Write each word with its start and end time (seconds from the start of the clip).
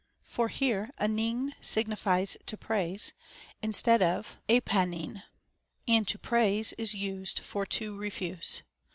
For 0.23 0.47
here 0.47 0.89
αΐνεϊν 0.99 1.51
signifies 1.61 2.35
to 2.47 2.57
praise 2.57 3.13
(instead 3.61 4.01
of 4.01 4.39
htaivtlv), 4.49 5.21
and 5.87 6.07
to 6.07 6.17
praise 6.17 6.73
is 6.73 6.95
used 6.95 7.37
for 7.41 7.67
to 7.67 7.95
refuse. 7.95 8.63